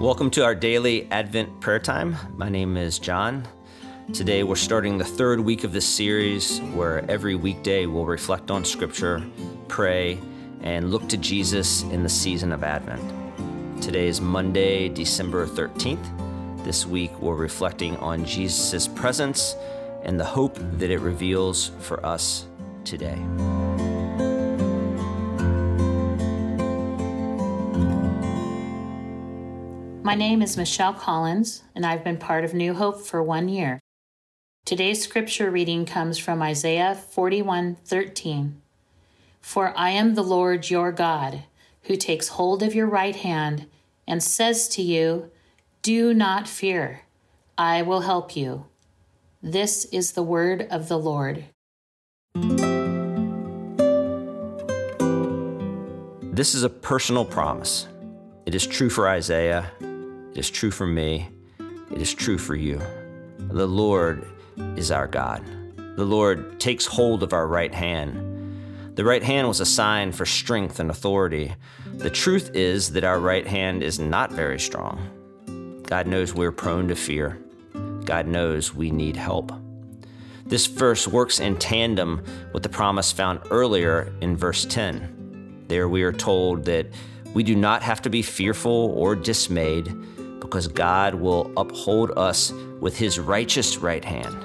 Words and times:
Welcome 0.00 0.30
to 0.30 0.44
our 0.44 0.54
daily 0.54 1.06
Advent 1.10 1.60
prayer 1.60 1.78
time. 1.78 2.16
My 2.34 2.48
name 2.48 2.78
is 2.78 2.98
John. 2.98 3.46
Today 4.14 4.42
we're 4.42 4.56
starting 4.56 4.96
the 4.96 5.04
third 5.04 5.40
week 5.40 5.62
of 5.62 5.74
this 5.74 5.86
series 5.86 6.58
where 6.72 7.04
every 7.10 7.34
weekday 7.34 7.84
we'll 7.84 8.06
reflect 8.06 8.50
on 8.50 8.64
Scripture, 8.64 9.22
pray, 9.68 10.18
and 10.62 10.90
look 10.90 11.06
to 11.10 11.18
Jesus 11.18 11.82
in 11.82 12.02
the 12.02 12.08
season 12.08 12.50
of 12.50 12.64
Advent. 12.64 13.82
Today 13.82 14.08
is 14.08 14.22
Monday, 14.22 14.88
December 14.88 15.46
13th. 15.46 16.64
This 16.64 16.86
week 16.86 17.12
we're 17.20 17.34
reflecting 17.34 17.94
on 17.98 18.24
Jesus' 18.24 18.88
presence 18.88 19.54
and 20.02 20.18
the 20.18 20.24
hope 20.24 20.56
that 20.78 20.90
it 20.90 21.00
reveals 21.00 21.72
for 21.78 22.04
us 22.06 22.46
today. 22.84 23.18
My 30.10 30.16
name 30.16 30.42
is 30.42 30.56
Michelle 30.56 30.92
Collins, 30.92 31.62
and 31.72 31.86
I've 31.86 32.02
been 32.02 32.16
part 32.16 32.44
of 32.44 32.52
New 32.52 32.74
Hope 32.74 33.00
for 33.00 33.22
one 33.22 33.48
year. 33.48 33.78
Today's 34.64 35.00
scripture 35.00 35.52
reading 35.52 35.86
comes 35.86 36.18
from 36.18 36.42
Isaiah 36.42 36.96
41:13. 36.96 38.60
For 39.40 39.72
I 39.78 39.90
am 39.90 40.16
the 40.16 40.24
Lord 40.24 40.68
your 40.68 40.90
God, 40.90 41.44
who 41.82 41.94
takes 41.94 42.26
hold 42.40 42.60
of 42.64 42.74
your 42.74 42.88
right 42.88 43.14
hand 43.14 43.68
and 44.04 44.20
says 44.20 44.66
to 44.70 44.82
you, 44.82 45.30
Do 45.80 46.12
not 46.12 46.48
fear, 46.48 47.02
I 47.56 47.82
will 47.82 48.00
help 48.00 48.34
you. 48.34 48.66
This 49.40 49.84
is 49.92 50.14
the 50.14 50.24
word 50.24 50.66
of 50.72 50.88
the 50.88 50.98
Lord. 50.98 51.44
This 56.34 56.56
is 56.56 56.64
a 56.64 56.68
personal 56.68 57.24
promise. 57.24 57.86
It 58.44 58.56
is 58.56 58.66
true 58.66 58.90
for 58.90 59.08
Isaiah 59.08 59.70
it 60.32 60.38
is 60.38 60.50
true 60.50 60.70
for 60.70 60.86
me. 60.86 61.28
It 61.90 62.00
is 62.00 62.14
true 62.14 62.38
for 62.38 62.54
you. 62.54 62.80
The 63.38 63.66
Lord 63.66 64.24
is 64.76 64.92
our 64.92 65.08
God. 65.08 65.44
The 65.96 66.04
Lord 66.04 66.60
takes 66.60 66.86
hold 66.86 67.22
of 67.22 67.32
our 67.32 67.48
right 67.48 67.74
hand. 67.74 68.94
The 68.94 69.04
right 69.04 69.22
hand 69.22 69.48
was 69.48 69.60
a 69.60 69.66
sign 69.66 70.12
for 70.12 70.24
strength 70.24 70.78
and 70.78 70.88
authority. 70.88 71.54
The 71.94 72.10
truth 72.10 72.54
is 72.54 72.92
that 72.92 73.02
our 73.02 73.18
right 73.18 73.46
hand 73.46 73.82
is 73.82 73.98
not 73.98 74.32
very 74.32 74.60
strong. 74.60 75.82
God 75.84 76.06
knows 76.06 76.32
we're 76.32 76.52
prone 76.52 76.86
to 76.88 76.94
fear. 76.94 77.38
God 78.04 78.28
knows 78.28 78.72
we 78.72 78.92
need 78.92 79.16
help. 79.16 79.52
This 80.46 80.66
verse 80.66 81.08
works 81.08 81.40
in 81.40 81.56
tandem 81.56 82.24
with 82.52 82.62
the 82.62 82.68
promise 82.68 83.10
found 83.10 83.40
earlier 83.50 84.12
in 84.20 84.36
verse 84.36 84.64
10. 84.64 85.64
There 85.66 85.88
we 85.88 86.02
are 86.02 86.12
told 86.12 86.64
that 86.66 86.86
we 87.34 87.42
do 87.42 87.54
not 87.56 87.82
have 87.82 88.02
to 88.02 88.10
be 88.10 88.22
fearful 88.22 88.92
or 88.96 89.14
dismayed 89.14 89.94
because 90.40 90.66
God 90.66 91.14
will 91.14 91.52
uphold 91.56 92.12
us 92.16 92.52
with 92.80 92.96
his 92.96 93.18
righteous 93.18 93.76
right 93.76 94.04
hand. 94.04 94.36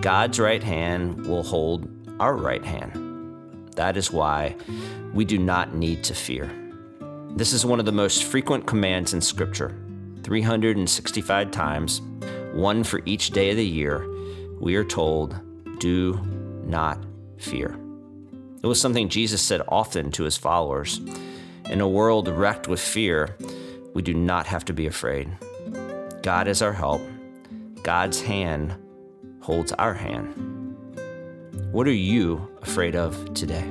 God's 0.00 0.38
right 0.38 0.62
hand 0.62 1.26
will 1.26 1.42
hold 1.42 1.88
our 2.20 2.36
right 2.36 2.64
hand. 2.64 3.70
That 3.76 3.96
is 3.96 4.12
why 4.12 4.56
we 5.12 5.24
do 5.24 5.38
not 5.38 5.74
need 5.74 6.04
to 6.04 6.14
fear. 6.14 6.50
This 7.36 7.52
is 7.52 7.64
one 7.64 7.80
of 7.80 7.86
the 7.86 7.92
most 7.92 8.24
frequent 8.24 8.66
commands 8.66 9.14
in 9.14 9.20
Scripture 9.20 9.76
365 10.22 11.50
times, 11.50 12.02
one 12.52 12.84
for 12.84 13.00
each 13.06 13.30
day 13.30 13.50
of 13.50 13.56
the 13.56 13.66
year. 13.66 14.06
We 14.60 14.76
are 14.76 14.84
told, 14.84 15.34
Do 15.78 16.20
not 16.64 16.98
fear. 17.38 17.78
It 18.62 18.66
was 18.66 18.80
something 18.80 19.08
Jesus 19.08 19.40
said 19.40 19.62
often 19.68 20.10
to 20.12 20.24
his 20.24 20.36
followers. 20.36 21.00
In 21.70 21.80
a 21.80 21.88
world 21.88 22.28
wrecked 22.28 22.68
with 22.68 22.80
fear, 22.80 23.36
we 23.94 24.02
do 24.02 24.14
not 24.14 24.46
have 24.46 24.64
to 24.66 24.72
be 24.72 24.86
afraid. 24.86 25.30
God 26.22 26.48
is 26.48 26.62
our 26.62 26.72
help. 26.72 27.02
God's 27.82 28.20
hand 28.20 28.74
holds 29.40 29.72
our 29.72 29.94
hand. 29.94 30.76
What 31.72 31.86
are 31.86 31.92
you 31.92 32.48
afraid 32.62 32.94
of 32.94 33.32
today? 33.34 33.64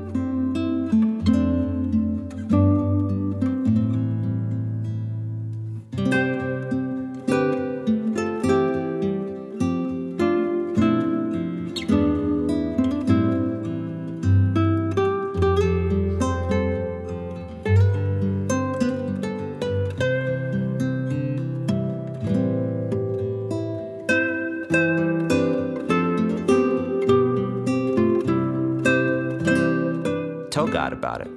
Tell 30.60 30.68
God 30.68 30.92
about 30.92 31.22
it. 31.22 31.32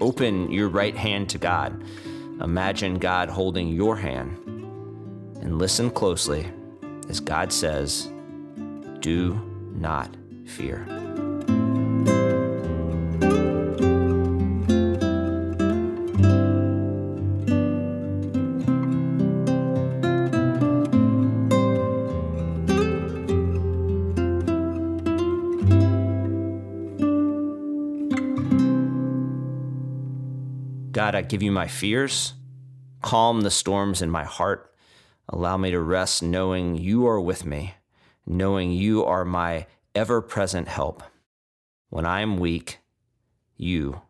Open 0.00 0.50
your 0.50 0.68
right 0.68 0.96
hand 0.96 1.28
to 1.30 1.38
God. 1.38 1.84
Imagine 2.40 2.98
God 2.98 3.28
holding 3.28 3.68
your 3.68 3.94
hand. 3.94 4.36
And 5.40 5.56
listen 5.56 5.88
closely 5.88 6.50
as 7.08 7.20
God 7.20 7.52
says, 7.52 8.10
Do 8.98 9.40
not 9.76 10.16
fear. 10.46 11.03
God, 30.94 31.16
I 31.16 31.22
give 31.22 31.42
you 31.42 31.50
my 31.50 31.66
fears. 31.66 32.34
Calm 33.02 33.40
the 33.40 33.50
storms 33.50 34.00
in 34.00 34.10
my 34.10 34.22
heart. 34.22 34.72
Allow 35.28 35.56
me 35.56 35.72
to 35.72 35.80
rest 35.80 36.22
knowing 36.22 36.76
you 36.76 37.04
are 37.08 37.20
with 37.20 37.44
me, 37.44 37.74
knowing 38.24 38.70
you 38.70 39.04
are 39.04 39.24
my 39.24 39.66
ever 39.96 40.22
present 40.22 40.68
help. 40.68 41.02
When 41.90 42.06
I 42.06 42.20
am 42.20 42.36
weak, 42.36 42.78
you 43.56 44.02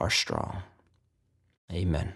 are 0.00 0.10
strong. 0.10 0.64
Amen. 1.72 2.12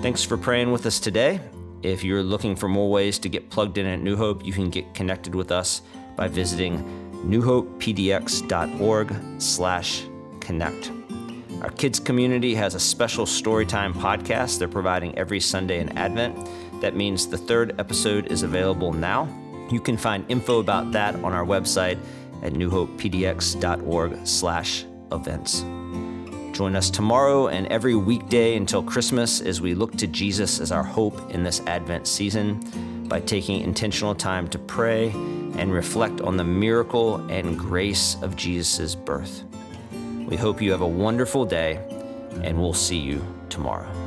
Thanks 0.00 0.22
for 0.22 0.36
praying 0.36 0.70
with 0.70 0.86
us 0.86 1.00
today. 1.00 1.40
If 1.82 2.04
you're 2.04 2.22
looking 2.22 2.54
for 2.54 2.68
more 2.68 2.88
ways 2.88 3.18
to 3.18 3.28
get 3.28 3.50
plugged 3.50 3.78
in 3.78 3.86
at 3.86 4.00
New 4.00 4.14
Hope, 4.14 4.46
you 4.46 4.52
can 4.52 4.70
get 4.70 4.94
connected 4.94 5.34
with 5.34 5.50
us 5.50 5.82
by 6.16 6.28
visiting 6.28 6.82
newhopepdx.org 7.26 9.16
slash 9.38 10.04
connect. 10.40 10.90
Our 11.62 11.70
kids 11.70 11.98
community 11.98 12.54
has 12.54 12.74
a 12.74 12.80
special 12.80 13.24
storytime 13.24 13.94
podcast 13.94 14.58
they're 14.58 14.68
providing 14.68 15.16
every 15.16 15.40
Sunday 15.40 15.80
in 15.80 15.96
Advent. 15.96 16.48
That 16.80 16.94
means 16.94 17.26
the 17.26 17.38
third 17.38 17.80
episode 17.80 18.26
is 18.30 18.42
available 18.42 18.92
now. 18.92 19.28
You 19.70 19.80
can 19.80 19.96
find 19.96 20.24
info 20.28 20.58
about 20.58 20.92
that 20.92 21.14
on 21.16 21.32
our 21.32 21.46
website 21.46 21.98
at 22.42 22.52
newhopepdx.org 22.52 24.26
slash 24.26 24.84
events. 25.10 25.64
Join 26.52 26.76
us 26.76 26.90
tomorrow 26.90 27.48
and 27.48 27.66
every 27.68 27.96
weekday 27.96 28.56
until 28.56 28.82
Christmas 28.82 29.40
as 29.40 29.60
we 29.60 29.74
look 29.74 29.96
to 29.96 30.06
Jesus 30.06 30.60
as 30.60 30.70
our 30.70 30.84
hope 30.84 31.30
in 31.32 31.42
this 31.42 31.60
Advent 31.66 32.06
season 32.06 33.08
by 33.08 33.20
taking 33.20 33.60
intentional 33.62 34.14
time 34.14 34.46
to 34.48 34.58
pray 34.58 35.10
and 35.56 35.72
reflect 35.72 36.20
on 36.20 36.36
the 36.36 36.44
miracle 36.44 37.16
and 37.30 37.58
grace 37.58 38.16
of 38.22 38.36
Jesus' 38.36 38.94
birth. 38.94 39.44
We 40.26 40.36
hope 40.36 40.62
you 40.62 40.72
have 40.72 40.80
a 40.80 40.86
wonderful 40.86 41.44
day, 41.44 41.76
and 42.42 42.58
we'll 42.58 42.72
see 42.72 42.98
you 42.98 43.24
tomorrow. 43.48 44.03